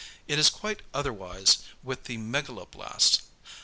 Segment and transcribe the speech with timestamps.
[0.27, 3.19] It is quite otherwise with the megaloblasts.